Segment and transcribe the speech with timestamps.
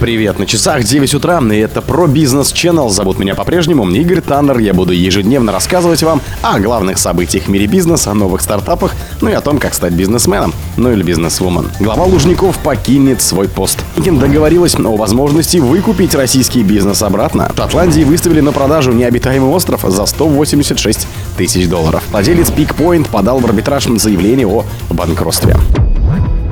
[0.00, 2.88] Привет, на часах 9 утра, и это про бизнес Channel.
[2.88, 4.58] Зовут меня по-прежнему Игорь Таннер.
[4.58, 9.28] Я буду ежедневно рассказывать вам о главных событиях в мире бизнеса, о новых стартапах, ну
[9.28, 11.68] и о том, как стать бизнесменом, ну или бизнесвумен.
[11.80, 13.80] Глава Лужников покинет свой пост.
[14.04, 17.50] Ким договорилась о возможности выкупить российский бизнес обратно.
[17.52, 22.04] В Шотландии выставили на продажу необитаемый остров за 186 тысяч долларов.
[22.12, 25.56] Владелец Peakpoint подал в арбитраж заявление о банкротстве.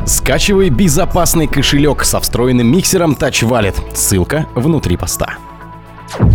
[0.07, 3.75] Скачивай безопасный кошелек со встроенным миксером Touch Wallet.
[3.93, 5.38] Ссылка внутри поста.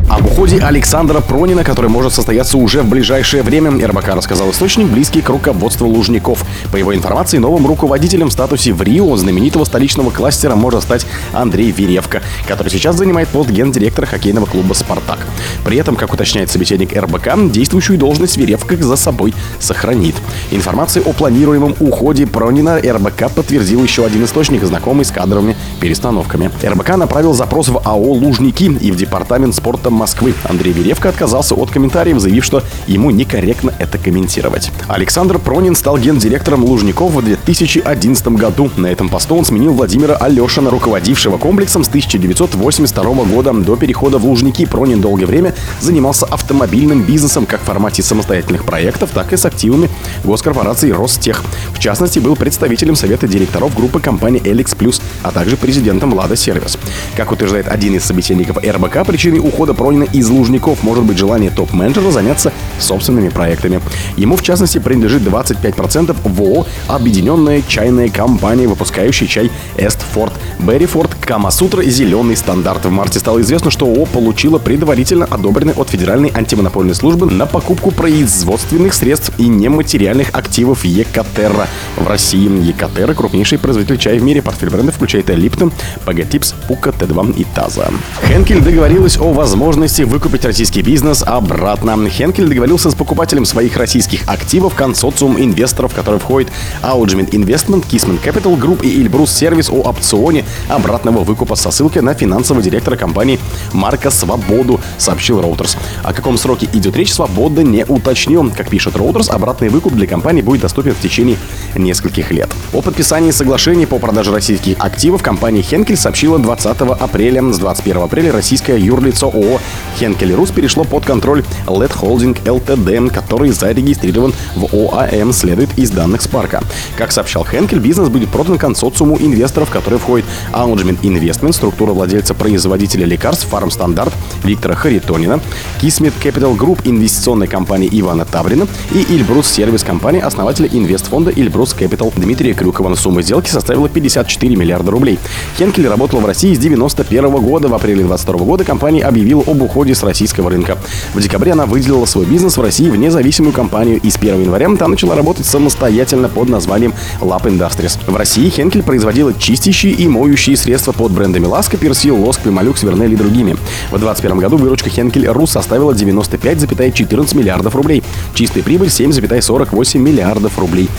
[0.09, 5.21] Об уходе Александра Пронина, который может состояться уже в ближайшее время, РБК рассказал источник, близкий
[5.21, 6.45] к руководству Лужников.
[6.71, 11.71] По его информации, новым руководителем в статусе в Рио знаменитого столичного кластера может стать Андрей
[11.71, 15.19] Веревка, который сейчас занимает пост гендиректора хоккейного клуба «Спартак».
[15.63, 20.15] При этом, как уточняет собеседник РБК, действующую должность Веревка за собой сохранит.
[20.51, 26.51] Информацию о планируемом уходе Пронина РБК подтвердил еще один источник, знакомый с кадровыми перестановками.
[26.61, 30.33] РБК направил запрос в АО «Лужники» и в департамент спорта Москвы.
[30.43, 34.71] Андрей Веревка отказался от комментариев, заявив, что ему некорректно это комментировать.
[34.87, 38.71] Александр Пронин стал гендиректором Лужников в 2011 году.
[38.75, 43.53] На этом посту он сменил Владимира Алешина, руководившего комплексом с 1982 года.
[43.53, 49.11] До перехода в Лужники Пронин долгое время занимался автомобильным бизнесом как в формате самостоятельных проектов,
[49.13, 49.91] так и с активами
[50.23, 51.43] госкорпорации Ростех.
[51.81, 56.77] Частности, был представителем совета директоров группы компании Эликс Плюс, а также президентом Лада Сервис.
[57.17, 62.11] Как утверждает один из собеседников РБК, причиной ухода Пронина из Лужников может быть желание топ-менеджера
[62.11, 63.81] заняться собственными проектами.
[64.15, 71.81] Ему, в частности, принадлежит 25% в ООО «Объединенная чайная компания», выпускающая чай Эстфорд, Беррифорд, Камасутра
[71.81, 72.85] Зеленый стандарт.
[72.85, 77.89] В марте стало известно, что ООО получила предварительно одобренный от Федеральной антимонопольной службы на покупку
[77.89, 81.67] производственных средств и нематериальных активов Екатерра.
[81.97, 84.41] В России Екатерра– крупнейший производитель чая в мире.
[84.41, 85.71] Портфель бренда включает Липтон,
[86.05, 87.91] Пагатипс, Пука, Т2 и Таза.
[88.27, 92.09] Хенкель договорилась о возможности выкупить российский бизнес обратно.
[92.09, 96.49] Хенкель договорился с покупателем своих российских активов консорциум инвесторов, который входит
[96.81, 102.13] Augment Investment, Kissman Capital Group и Эльбрус Сервис о опционе обратного выкупа со ссылкой на
[102.13, 103.39] финансового директора компании
[103.73, 105.77] Марка Свободу, сообщил Reuters.
[106.03, 108.51] О каком сроке идет речь, Свобода не уточнил.
[108.55, 111.37] Как пишет Reuters, обратный выкуп для компании будет доступен в течение
[111.75, 112.49] нескольких лет.
[112.73, 117.41] О подписании соглашений по продаже российских активов компания Хенкель сообщила 20 апреля.
[117.51, 119.59] С 21 апреля российское юрлицо ООО
[119.97, 126.21] Хенкель Рус перешло под контроль LED Holding Ltd, который зарегистрирован в ОАМ, следует из данных
[126.21, 126.63] Спарка.
[126.97, 133.05] Как сообщал Хенкель, бизнес будет продан консорциуму инвесторов, который входит Aungement Investment, структура владельца производителя
[133.05, 134.11] лекарств Standard
[134.43, 135.39] Виктора Харитонина,
[135.81, 142.11] Kismet Capital Group инвестиционной компании Ивана Таврина и Ильбрус Сервис компании основателя инвестфонда Ильбрус Capital
[142.15, 142.95] Дмитрия Крюкова.
[142.95, 145.19] Сумма сделки составила 54 миллиарда рублей.
[145.57, 147.67] Хенкель работал в России с 91 года.
[147.67, 150.77] В апреле 22 года компания объявила об уходе с российского рынка.
[151.13, 154.61] В декабре она выделила свой бизнес в России в независимую компанию и с 1 января
[154.77, 157.99] там начала работать самостоятельно под названием Lab Industries.
[158.05, 163.13] В России Хенкель производила чистящие и моющие средства под брендами Ласка, Персил, Лоск, Пималюкс, Вернель
[163.13, 163.53] и другими.
[163.89, 168.03] В 2021 году выручка Хенкель Рус составила 95,14 миллиардов рублей.
[168.33, 170.89] Чистая прибыль 7,48 миллиардов рублей.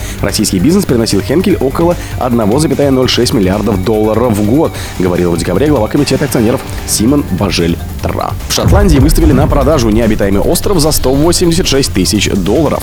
[0.42, 6.24] Российский бизнес приносил Хенкель около 1,06 миллиардов долларов в год, говорил в декабре глава комитета
[6.24, 8.32] акционеров Симон Бажель Тра.
[8.48, 12.82] В Шотландии выставили на продажу необитаемый остров за 186 тысяч долларов.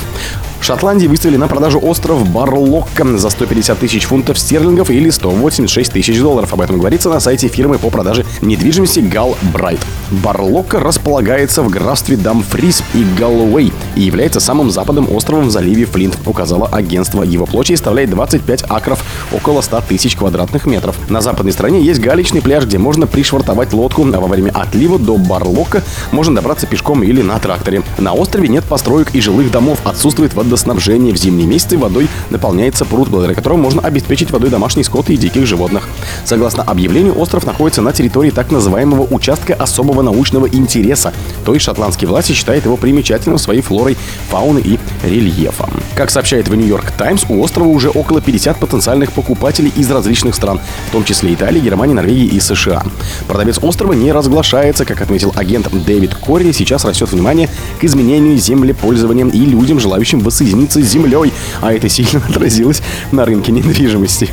[0.60, 6.20] В Шотландии выставили на продажу остров Барлокка за 150 тысяч фунтов стерлингов или 186 тысяч
[6.20, 6.54] долларов.
[6.54, 9.80] Об этом говорится на сайте фирмы по продаже недвижимости Гал Брайт.
[10.12, 16.18] Барлокка располагается в графстве Дамфрис и Галлоуэй и является самым западным островом в заливе Флинт,
[16.26, 17.24] указало агентство.
[17.24, 20.96] Его площадь составляет 25 акров, около 100 тысяч квадратных метров.
[21.10, 25.18] На западной стороне есть галечный пляж, где можно пришвартовать лодку, а во время отлива до
[25.18, 25.82] Барлокка
[26.12, 27.82] можно добраться пешком или на тракторе.
[27.98, 31.16] На острове нет построек и жилых домов, отсутствует водоснабжение.
[31.16, 35.48] В зимние месяцы водой наполняется пруд, благодаря которому можно обеспечить водой домашний скот и диких
[35.48, 35.90] животных.
[36.26, 41.12] Согласно объявлению, остров находится на территории так называемого участка особого научного интереса,
[41.44, 43.98] то есть шотландские власти считают его примечательным своей флорой,
[44.30, 45.72] фауной и рельефом.
[45.96, 50.60] Как сообщает в Нью-Йорк Таймс, у острова уже около 50 потенциальных покупателей из различных стран,
[50.90, 52.84] в том числе Италии, Германии, Норвегии и США.
[53.28, 57.50] Продавец острова не разглашается, как отметил агент Дэвид Корри, сейчас растет внимание
[57.80, 62.82] к изменению землепользования и людям, желающим воссоединиться с землей, а это сильно отразилось
[63.12, 64.30] на рынке недвижимости.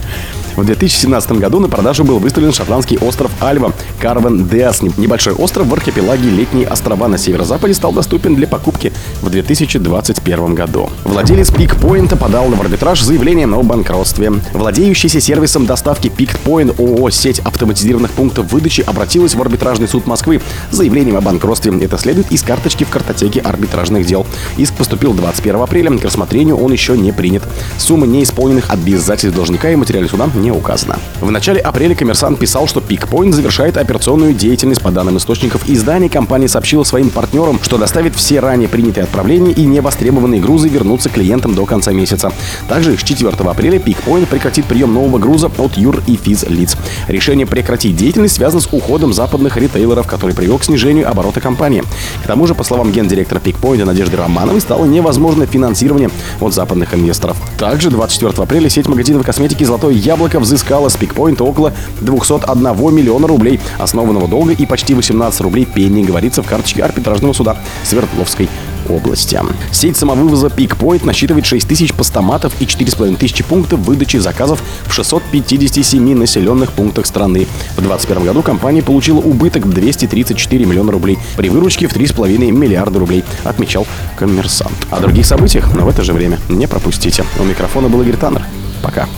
[0.56, 4.80] В 2017 году на продажу был выставлен шотландский остров Альва Карвен Деас.
[4.96, 10.88] Небольшой остров в архипелаге Летние острова на северо-западе стал доступен для покупки в 2021 году.
[11.04, 14.32] Владелец Пикпоинта подал в арбитраж заявление о банкротстве.
[14.54, 20.76] Владеющийся сервисом доставки Пикпоинт ООО «Сеть автоматизированных пунктов выдачи» обратилась в арбитражный суд Москвы с
[20.76, 21.78] заявлением о банкротстве.
[21.82, 24.26] Это следует из карточки в картотеке арбитражных дел.
[24.56, 25.98] Иск поступил 21 апреля.
[25.98, 27.42] К рассмотрению он еще не принят.
[27.76, 30.96] Сумма неисполненных обязательств должника и материале суда не указана.
[31.20, 34.82] В начале апреля коммерсант писал, что Пикпоинт завершает операционную деятельность.
[34.82, 39.64] По данным источников издания, компания сообщила своим партнерам, что доставит все ранее принятые отправления и
[39.64, 42.32] невостребованные грузы вернутся клиентам до конца месяца.
[42.68, 46.76] Также с 4 апреля Пикпоинт прекратит прием нового груза от юр и физлиц.
[47.08, 51.82] Решение прекратить деятельность связано с уходом западных ритейлеров, который привел к снижению оборота компании.
[52.22, 56.10] К тому же, по словам гендиректора Пикпоинта Надежды Романовой, стало невозможно финансирование
[56.40, 57.36] от западных инвесторов.
[57.58, 63.60] Также 24 апреля сеть магазинов косметики «Золотое яблоко» взыскала с Пикпоинта около 201 миллиона рублей
[63.78, 68.48] основанного долга и почти 18 рублей пени, говорится в карточке арбитражного суда Свердловской
[68.88, 69.40] области.
[69.72, 76.16] Сеть самовывоза Пикпоинт насчитывает 6 тысяч постаматов и 4,5 тысячи пунктов выдачи заказов в 657
[76.16, 77.46] населенных пунктах страны.
[77.72, 82.98] В 2021 году компания получила убыток в 234 миллиона рублей при выручке в 3,5 миллиарда
[82.98, 83.86] рублей, отмечал
[84.16, 84.74] коммерсант.
[84.90, 87.24] О других событиях, но в это же время не пропустите.
[87.38, 88.44] У микрофона был Игорь Таннер.
[88.82, 89.08] Пока.